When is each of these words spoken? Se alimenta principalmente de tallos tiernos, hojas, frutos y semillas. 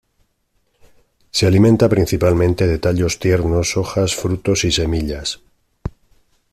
Se 1.29 1.45
alimenta 1.45 1.87
principalmente 1.87 2.65
de 2.65 2.79
tallos 2.79 3.19
tiernos, 3.19 3.77
hojas, 3.77 4.15
frutos 4.15 4.63
y 4.65 4.71
semillas. 4.71 5.39